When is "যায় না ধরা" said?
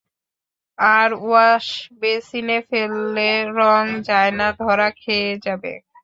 4.07-4.89